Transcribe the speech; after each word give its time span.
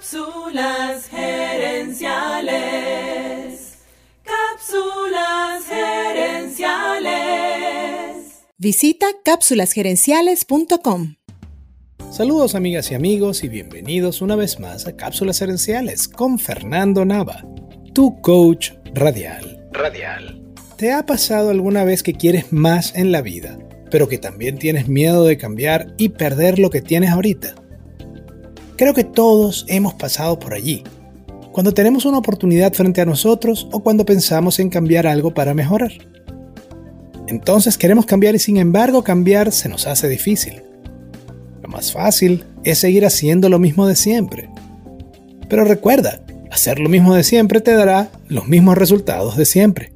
Cápsulas 0.00 1.08
gerenciales. 1.10 2.08
Cápsulas 4.24 5.66
gerenciales. 5.68 7.10
Visita 8.56 9.08
cápsulasgerenciales.com. 9.22 11.16
Saludos 12.10 12.54
amigas 12.54 12.90
y 12.90 12.94
amigos 12.94 13.44
y 13.44 13.48
bienvenidos 13.48 14.22
una 14.22 14.36
vez 14.36 14.58
más 14.58 14.86
a 14.86 14.96
Cápsulas 14.96 15.38
Gerenciales 15.38 16.08
con 16.08 16.38
Fernando 16.38 17.04
Nava, 17.04 17.44
tu 17.92 18.22
coach 18.22 18.70
radial. 18.94 19.68
Radial. 19.70 20.42
¿Te 20.78 20.94
ha 20.94 21.04
pasado 21.04 21.50
alguna 21.50 21.84
vez 21.84 22.02
que 22.02 22.14
quieres 22.14 22.54
más 22.54 22.94
en 22.94 23.12
la 23.12 23.20
vida, 23.20 23.58
pero 23.90 24.08
que 24.08 24.16
también 24.16 24.56
tienes 24.56 24.88
miedo 24.88 25.26
de 25.26 25.36
cambiar 25.36 25.92
y 25.98 26.08
perder 26.08 26.58
lo 26.58 26.70
que 26.70 26.80
tienes 26.80 27.10
ahorita? 27.10 27.54
Creo 28.80 28.94
que 28.94 29.04
todos 29.04 29.66
hemos 29.68 29.92
pasado 29.92 30.38
por 30.38 30.54
allí, 30.54 30.84
cuando 31.52 31.74
tenemos 31.74 32.06
una 32.06 32.16
oportunidad 32.16 32.72
frente 32.72 33.02
a 33.02 33.04
nosotros 33.04 33.68
o 33.72 33.80
cuando 33.80 34.06
pensamos 34.06 34.58
en 34.58 34.70
cambiar 34.70 35.06
algo 35.06 35.34
para 35.34 35.52
mejorar. 35.52 35.92
Entonces 37.26 37.76
queremos 37.76 38.06
cambiar 38.06 38.36
y 38.36 38.38
sin 38.38 38.56
embargo 38.56 39.04
cambiar 39.04 39.52
se 39.52 39.68
nos 39.68 39.86
hace 39.86 40.08
difícil. 40.08 40.62
Lo 41.60 41.68
más 41.68 41.92
fácil 41.92 42.46
es 42.64 42.78
seguir 42.78 43.04
haciendo 43.04 43.50
lo 43.50 43.58
mismo 43.58 43.86
de 43.86 43.96
siempre. 43.96 44.48
Pero 45.50 45.66
recuerda, 45.66 46.22
hacer 46.50 46.78
lo 46.78 46.88
mismo 46.88 47.14
de 47.14 47.22
siempre 47.22 47.60
te 47.60 47.74
dará 47.74 48.08
los 48.28 48.48
mismos 48.48 48.78
resultados 48.78 49.36
de 49.36 49.44
siempre. 49.44 49.92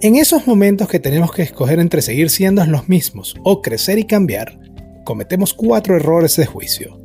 En 0.00 0.16
esos 0.16 0.46
momentos 0.46 0.88
que 0.88 1.00
tenemos 1.00 1.32
que 1.32 1.42
escoger 1.42 1.80
entre 1.80 2.00
seguir 2.00 2.30
siendo 2.30 2.64
los 2.64 2.88
mismos 2.88 3.36
o 3.42 3.60
crecer 3.60 3.98
y 3.98 4.04
cambiar, 4.04 4.58
cometemos 5.04 5.52
cuatro 5.52 5.96
errores 5.96 6.34
de 6.36 6.46
juicio. 6.46 7.04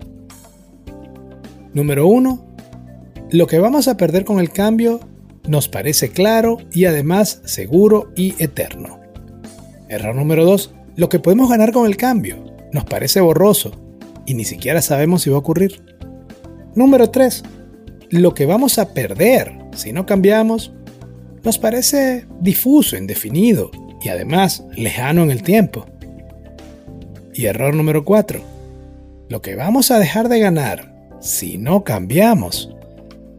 Número 1.74 2.06
1. 2.06 2.46
Lo 3.32 3.48
que 3.48 3.60
vamos 3.60 3.88
a 3.88 3.96
perder 3.96 4.26
con 4.26 4.42
el 4.42 4.52
cambio 4.52 5.00
nos 5.48 5.70
parece 5.70 6.10
claro 6.10 6.58
y 6.74 6.84
además 6.84 7.42
seguro 7.46 8.12
y 8.14 8.36
eterno. 8.44 9.00
Error 9.88 10.14
número 10.14 10.44
2. 10.44 10.74
Lo 10.98 11.08
que 11.08 11.20
podemos 11.20 11.50
ganar 11.50 11.72
con 11.72 11.86
el 11.86 11.96
cambio 11.96 12.44
nos 12.74 12.84
parece 12.84 13.22
borroso 13.22 13.72
y 14.26 14.34
ni 14.34 14.44
siquiera 14.44 14.82
sabemos 14.82 15.22
si 15.22 15.30
va 15.30 15.38
a 15.38 15.40
ocurrir. 15.40 15.82
Número 16.76 17.10
3. 17.10 17.44
Lo 18.10 18.34
que 18.34 18.46
vamos 18.46 18.78
a 18.78 18.94
perder 18.94 19.58
si 19.74 19.94
no 19.94 20.06
cambiamos 20.06 20.74
nos 21.46 21.58
parece 21.58 22.28
difuso, 22.42 22.98
indefinido 22.98 23.72
y 24.02 24.10
además 24.10 24.66
lejano 24.76 25.24
en 25.24 25.32
el 25.32 25.42
tiempo. 25.42 25.86
Y 27.34 27.46
error 27.46 27.74
número 27.74 28.04
4. 28.04 28.42
Lo 29.30 29.42
que 29.42 29.56
vamos 29.56 29.90
a 29.90 30.00
dejar 30.00 30.28
de 30.28 30.40
ganar 30.42 30.91
si 31.22 31.58
no 31.58 31.84
cambiamos, 31.84 32.74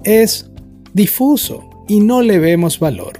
es 0.05 0.51
difuso 0.95 1.69
y 1.89 2.01
no 2.01 2.23
le 2.23 2.39
vemos 2.39 2.79
valor. 2.79 3.19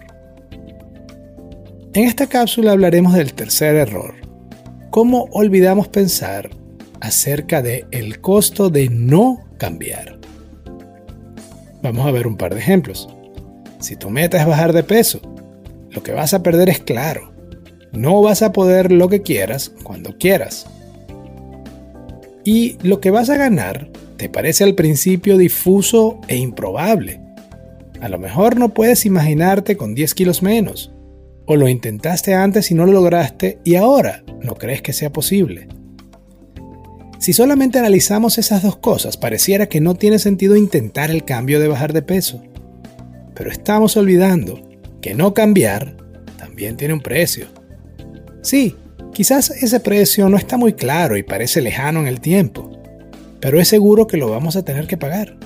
En 1.95 2.05
esta 2.05 2.29
cápsula 2.29 2.73
hablaremos 2.73 3.15
del 3.15 3.35
tercer 3.35 3.75
error, 3.75 4.15
cómo 4.91 5.29
olvidamos 5.33 5.89
pensar 5.89 6.49
acerca 7.01 7.61
de 7.61 7.85
el 7.91 8.21
costo 8.21 8.71
de 8.71 8.89
no 8.89 9.45
cambiar. 9.59 10.19
Vamos 11.83 12.07
a 12.07 12.13
ver 12.13 12.29
un 12.29 12.37
par 12.37 12.55
de 12.55 12.61
ejemplos. 12.61 13.09
Si 13.81 13.97
tu 13.97 14.09
meta 14.09 14.41
es 14.41 14.47
bajar 14.47 14.73
de 14.73 14.85
peso, 14.85 15.21
lo 15.91 16.03
que 16.05 16.13
vas 16.13 16.33
a 16.33 16.43
perder 16.43 16.69
es 16.69 16.79
claro. 16.79 17.33
No 17.91 18.23
vas 18.23 18.43
a 18.43 18.53
poder 18.53 18.93
lo 18.93 19.09
que 19.09 19.23
quieras 19.23 19.73
cuando 19.83 20.17
quieras. 20.17 20.67
Y 22.45 22.79
lo 22.83 23.01
que 23.01 23.11
vas 23.11 23.29
a 23.29 23.37
ganar 23.37 23.91
te 24.23 24.29
parece 24.29 24.63
al 24.63 24.77
principio 24.77 25.37
difuso 25.37 26.21
e 26.29 26.37
improbable. 26.37 27.21
A 28.01 28.09
lo 28.09 28.21
mejor 28.21 28.57
no 28.57 28.69
puedes 28.69 29.05
imaginarte 29.05 29.77
con 29.77 29.97
10 29.97 30.15
kilos 30.15 30.45
menos, 30.45 30.93
o 31.45 31.57
lo 31.57 31.67
intentaste 31.67 32.33
antes 32.33 32.71
y 32.71 32.75
no 32.75 32.87
lo 32.87 32.93
lograste 32.93 33.59
y 33.65 33.75
ahora 33.75 34.23
no 34.41 34.55
crees 34.55 34.81
que 34.81 34.93
sea 34.93 35.13
posible. 35.13 35.67
Si 37.19 37.33
solamente 37.33 37.81
analizamos 37.81 38.39
esas 38.39 38.63
dos 38.63 38.77
cosas, 38.77 39.17
pareciera 39.17 39.69
que 39.69 39.81
no 39.81 39.97
tiene 39.97 40.21
sentido 40.21 40.55
intentar 40.55 41.11
el 41.11 41.25
cambio 41.25 41.59
de 41.59 41.67
bajar 41.67 41.93
de 41.93 42.03
peso. 42.03 42.41
Pero 43.35 43.51
estamos 43.51 43.97
olvidando 43.97 44.63
que 45.01 45.15
no 45.15 45.35
cambiar 45.35 45.97
también 46.39 46.77
tiene 46.77 46.95
un 46.95 47.01
precio. 47.01 47.49
Sí, 48.41 48.77
quizás 49.13 49.51
ese 49.51 49.81
precio 49.81 50.29
no 50.29 50.37
está 50.37 50.57
muy 50.57 50.75
claro 50.75 51.17
y 51.17 51.25
parece 51.25 51.61
lejano 51.61 51.99
en 51.99 52.07
el 52.07 52.21
tiempo, 52.21 52.82
pero 53.43 53.61
es 53.61 53.67
seguro 53.67 54.07
que 54.07 54.17
lo 54.17 54.31
vamos 54.31 54.55
a 54.55 54.65
tener 54.65 54.87
que 54.87 54.97
pagar. 54.97 55.37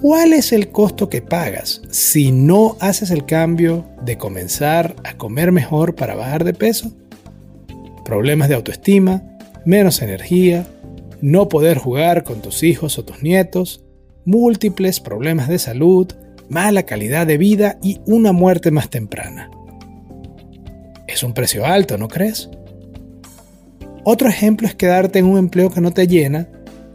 ¿Cuál 0.00 0.32
es 0.32 0.50
el 0.50 0.70
costo 0.70 1.10
que 1.10 1.20
pagas 1.20 1.82
si 1.90 2.32
no 2.32 2.76
haces 2.80 3.10
el 3.10 3.26
cambio 3.26 3.84
de 4.02 4.16
comenzar 4.16 4.96
a 5.04 5.18
comer 5.18 5.52
mejor 5.52 5.94
para 5.94 6.14
bajar 6.14 6.42
de 6.42 6.54
peso? 6.54 6.90
Problemas 8.02 8.48
de 8.48 8.54
autoestima, 8.54 9.22
menos 9.66 10.00
energía, 10.00 10.66
no 11.20 11.50
poder 11.50 11.76
jugar 11.76 12.24
con 12.24 12.40
tus 12.40 12.62
hijos 12.62 12.98
o 12.98 13.04
tus 13.04 13.22
nietos, 13.22 13.84
múltiples 14.24 14.98
problemas 14.98 15.48
de 15.48 15.58
salud, 15.58 16.10
mala 16.48 16.84
calidad 16.84 17.26
de 17.26 17.36
vida 17.36 17.78
y 17.82 18.00
una 18.06 18.32
muerte 18.32 18.70
más 18.70 18.88
temprana. 18.88 19.50
Es 21.06 21.22
un 21.22 21.34
precio 21.34 21.66
alto, 21.66 21.98
¿no 21.98 22.08
crees? 22.08 22.48
Otro 24.02 24.30
ejemplo 24.30 24.66
es 24.66 24.74
quedarte 24.74 25.18
en 25.18 25.26
un 25.26 25.36
empleo 25.36 25.70
que 25.70 25.82
no 25.82 25.90
te 25.90 26.06
llena 26.06 26.48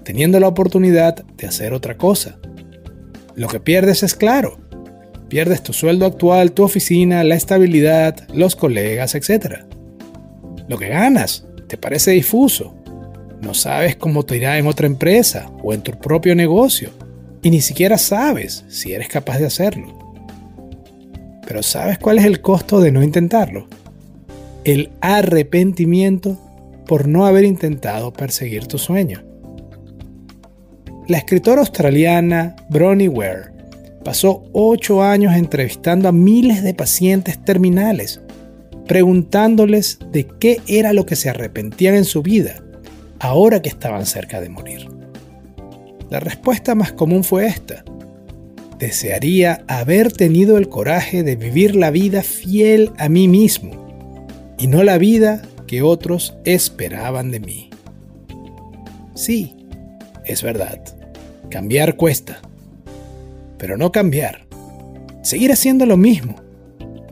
teniendo 0.08 0.40
la 0.40 0.48
oportunidad 0.48 1.26
de 1.36 1.48
hacer 1.48 1.74
otra 1.74 1.98
cosa. 1.98 2.38
Lo 3.36 3.50
que 3.50 3.60
pierdes 3.60 4.04
es 4.04 4.16
claro. 4.16 4.58
Pierdes 5.28 5.62
tu 5.62 5.74
sueldo 5.74 6.06
actual, 6.06 6.54
tu 6.54 6.64
oficina, 6.64 7.26
la 7.26 7.36
estabilidad, 7.36 8.26
los 8.34 8.56
colegas, 8.56 9.16
etc. 9.16 9.66
Lo 10.70 10.78
que 10.78 10.88
ganas 10.88 11.46
te 11.68 11.76
parece 11.78 12.12
difuso. 12.12 12.74
No 13.42 13.54
sabes 13.54 13.98
cómo 13.98 14.24
te 14.24 14.38
irá 14.38 14.58
en 14.58 14.68
otra 14.68 14.88
empresa 14.88 15.52
o 15.62 15.74
en 15.74 15.82
tu 15.82 15.92
propio 15.92 16.36
negocio. 16.36 16.90
Y 17.42 17.50
ni 17.50 17.60
siquiera 17.60 17.98
sabes 17.98 18.64
si 18.70 18.94
eres 18.94 19.10
capaz 19.10 19.40
de 19.40 19.48
hacerlo. 19.48 19.94
Pero 21.46 21.64
¿sabes 21.64 22.00
cuál 22.00 22.18
es 22.20 22.24
el 22.24 22.40
costo 22.40 22.80
de 22.80 22.94
no 22.94 23.04
intentarlo? 23.04 23.68
El 24.64 24.90
arrepentimiento 25.02 26.40
por 26.88 27.10
no 27.10 27.26
haber 27.26 27.44
intentado 27.44 28.14
perseguir 28.14 28.68
tu 28.68 28.78
sueño. 28.78 29.27
La 31.08 31.20
escritora 31.20 31.62
australiana 31.62 32.54
Bronnie 32.68 33.08
Ware 33.08 33.52
pasó 34.04 34.44
ocho 34.52 35.02
años 35.02 35.34
entrevistando 35.36 36.10
a 36.10 36.12
miles 36.12 36.64
de 36.64 36.74
pacientes 36.74 37.42
terminales, 37.46 38.20
preguntándoles 38.88 40.00
de 40.12 40.28
qué 40.28 40.60
era 40.68 40.92
lo 40.92 41.06
que 41.06 41.16
se 41.16 41.30
arrepentían 41.30 41.96
en 41.96 42.04
su 42.04 42.24
vida 42.24 42.62
ahora 43.20 43.62
que 43.62 43.70
estaban 43.70 44.06
cerca 44.06 44.42
de 44.42 44.50
morir. 44.50 44.90
La 46.10 46.20
respuesta 46.20 46.76
más 46.76 46.92
común 46.92 47.24
fue 47.24 47.48
esta. 47.48 47.86
Desearía 48.78 49.64
haber 49.70 50.12
tenido 50.12 50.58
el 50.58 50.68
coraje 50.68 51.24
de 51.24 51.38
vivir 51.38 51.78
la 51.78 51.90
vida 51.90 52.22
fiel 52.22 52.92
a 52.98 53.08
mí 53.08 53.30
mismo 53.30 53.88
y 54.60 54.68
no 54.68 54.84
la 54.84 54.98
vida 54.98 55.42
que 55.68 55.84
otros 55.84 56.36
esperaban 56.44 57.32
de 57.32 57.40
mí. 57.40 57.70
Sí, 59.16 59.56
es 60.26 60.44
verdad. 60.44 60.97
Cambiar 61.50 61.96
cuesta. 61.96 62.42
Pero 63.58 63.78
no 63.78 63.92
cambiar. 63.92 64.48
Seguir 65.24 65.52
haciendo 65.52 65.86
lo 65.86 65.98
mismo. 65.98 66.36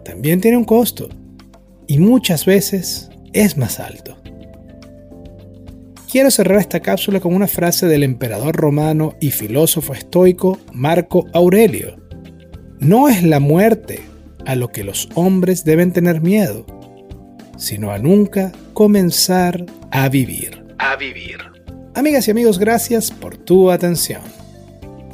También 0.03 0.41
tiene 0.41 0.57
un 0.57 0.65
costo. 0.65 1.09
Y 1.87 1.99
muchas 1.99 2.45
veces 2.45 3.09
es 3.33 3.57
más 3.57 3.79
alto. 3.79 4.17
Quiero 6.09 6.31
cerrar 6.31 6.59
esta 6.59 6.79
cápsula 6.79 7.19
con 7.19 7.33
una 7.33 7.47
frase 7.47 7.87
del 7.87 8.03
emperador 8.03 8.55
romano 8.55 9.15
y 9.19 9.31
filósofo 9.31 9.93
estoico 9.93 10.57
Marco 10.71 11.27
Aurelio. 11.33 11.97
No 12.79 13.09
es 13.09 13.23
la 13.23 13.41
muerte 13.41 14.01
a 14.45 14.55
lo 14.55 14.69
que 14.69 14.83
los 14.83 15.09
hombres 15.15 15.65
deben 15.65 15.91
tener 15.91 16.21
miedo, 16.21 16.65
sino 17.57 17.91
a 17.91 17.99
nunca 17.99 18.51
comenzar 18.73 19.65
a 19.91 20.07
vivir. 20.07 20.63
A 20.77 20.95
vivir. 20.95 21.37
Amigas 21.95 22.27
y 22.27 22.31
amigos, 22.31 22.59
gracias 22.59 23.11
por 23.11 23.37
tu 23.37 23.71
atención. 23.71 24.21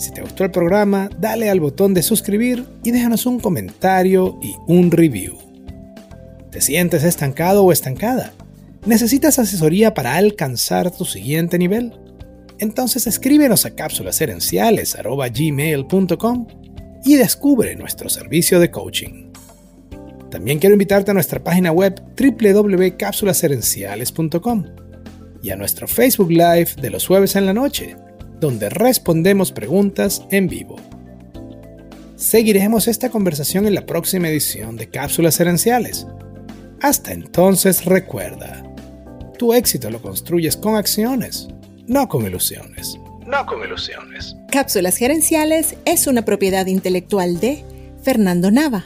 Si 0.01 0.11
te 0.11 0.21
gustó 0.23 0.43
el 0.43 0.49
programa, 0.49 1.11
dale 1.19 1.51
al 1.51 1.59
botón 1.59 1.93
de 1.93 2.01
suscribir 2.01 2.65
y 2.83 2.89
déjanos 2.89 3.27
un 3.27 3.39
comentario 3.39 4.39
y 4.41 4.55
un 4.65 4.89
review. 4.89 5.37
¿Te 6.49 6.59
sientes 6.59 7.03
estancado 7.03 7.63
o 7.63 7.71
estancada? 7.71 8.33
¿Necesitas 8.83 9.37
asesoría 9.37 9.93
para 9.93 10.15
alcanzar 10.15 10.89
tu 10.89 11.05
siguiente 11.05 11.59
nivel? 11.59 11.93
Entonces 12.57 13.05
escríbenos 13.05 13.67
a 13.67 13.75
cápsulasherenciales.gmail.com 13.75 16.47
y 17.05 17.17
descubre 17.17 17.75
nuestro 17.75 18.09
servicio 18.09 18.59
de 18.59 18.71
coaching. 18.71 19.31
También 20.31 20.57
quiero 20.57 20.73
invitarte 20.73 21.11
a 21.11 21.13
nuestra 21.13 21.43
página 21.43 21.71
web 21.71 22.01
www.cápsulasherenciales.com 22.19 24.65
y 25.43 25.51
a 25.51 25.55
nuestro 25.55 25.87
Facebook 25.87 26.31
Live 26.31 26.69
de 26.81 26.89
los 26.89 27.05
jueves 27.05 27.35
en 27.35 27.45
la 27.45 27.53
noche, 27.53 27.95
donde 28.41 28.69
respondemos 28.69 29.51
preguntas 29.51 30.23
en 30.31 30.47
vivo. 30.47 30.75
Seguiremos 32.17 32.87
esta 32.87 33.09
conversación 33.09 33.67
en 33.67 33.75
la 33.75 33.85
próxima 33.85 34.27
edición 34.27 34.75
de 34.75 34.89
Cápsulas 34.89 35.39
Herenciales. 35.39 36.07
Hasta 36.81 37.13
entonces 37.13 37.85
recuerda, 37.85 38.63
tu 39.37 39.53
éxito 39.53 39.91
lo 39.91 40.01
construyes 40.01 40.57
con 40.57 40.75
acciones, 40.75 41.47
no 41.87 42.09
con 42.09 42.25
ilusiones. 42.25 42.99
No 43.25 43.45
con 43.45 43.63
ilusiones. 43.63 44.35
Cápsulas 44.51 44.97
Gerenciales 44.97 45.75
es 45.85 46.07
una 46.07 46.25
propiedad 46.25 46.65
intelectual 46.65 47.39
de 47.39 47.63
Fernando 48.03 48.49
Nava. 48.49 48.85